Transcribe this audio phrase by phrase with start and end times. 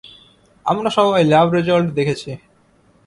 [0.65, 2.29] আমরা সবাই lab result দেখেছি!